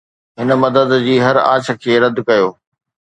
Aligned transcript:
هن 0.39 0.49
مدد 0.63 0.89
جي 1.05 1.15
هر 1.25 1.35
آڇ 1.53 1.65
کي 1.81 1.93
رد 2.03 2.17
ڪيو 2.27 2.47